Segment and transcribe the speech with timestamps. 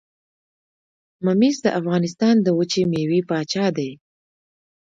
[1.25, 3.91] ممیز د افغانستان د وچې میوې پاچا دي.